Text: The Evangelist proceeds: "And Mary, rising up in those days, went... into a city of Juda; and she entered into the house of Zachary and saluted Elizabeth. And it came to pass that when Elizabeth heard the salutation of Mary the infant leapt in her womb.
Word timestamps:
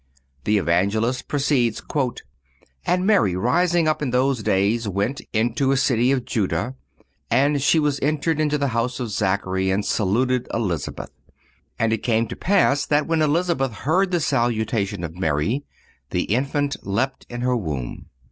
The 0.45 0.57
Evangelist 0.57 1.27
proceeds: 1.27 1.83
"And 2.87 3.05
Mary, 3.05 3.35
rising 3.35 3.87
up 3.87 4.01
in 4.01 4.09
those 4.09 4.41
days, 4.41 4.87
went... 4.87 5.21
into 5.31 5.71
a 5.71 5.77
city 5.77 6.11
of 6.11 6.25
Juda; 6.25 6.73
and 7.29 7.61
she 7.61 7.79
entered 8.01 8.39
into 8.39 8.57
the 8.57 8.69
house 8.69 8.99
of 8.99 9.11
Zachary 9.11 9.69
and 9.69 9.85
saluted 9.85 10.47
Elizabeth. 10.51 11.11
And 11.77 11.93
it 11.93 12.01
came 12.01 12.27
to 12.29 12.35
pass 12.35 12.83
that 12.87 13.05
when 13.05 13.21
Elizabeth 13.21 13.73
heard 13.73 14.09
the 14.09 14.19
salutation 14.19 15.03
of 15.03 15.13
Mary 15.19 15.65
the 16.09 16.23
infant 16.23 16.77
leapt 16.83 17.27
in 17.29 17.41
her 17.41 17.55
womb. 17.55 18.07